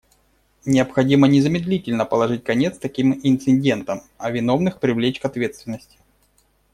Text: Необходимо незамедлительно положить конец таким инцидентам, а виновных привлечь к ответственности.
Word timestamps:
Необходимо 0.65 1.27
незамедлительно 1.27 2.05
положить 2.05 2.43
конец 2.43 2.75
таким 2.79 3.19
инцидентам, 3.21 4.01
а 4.17 4.31
виновных 4.31 4.79
привлечь 4.79 5.19
к 5.19 5.25
ответственности. 5.25 5.99